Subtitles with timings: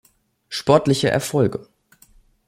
[0.49, 1.67] Sportliche Erfolge